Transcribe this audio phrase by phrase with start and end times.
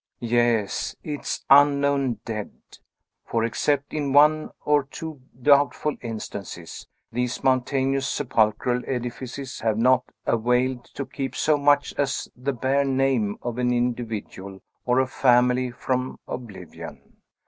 [0.33, 2.49] Yes; its unknown dead!
[3.23, 10.85] For, except in one or two doubtful instances, these mountainous sepulchral edifices have not availed
[10.95, 16.17] to keep so much as the bare name of an individual or a family from
[16.27, 17.17] oblivion.